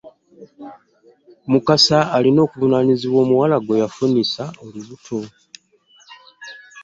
Mukasa 1.51 1.97
alina 2.15 2.39
okuvunaanyizibwa 2.45 3.19
omuwala 3.23 3.55
gweyafunyisa 3.65 4.43
olubuto. 4.63 5.19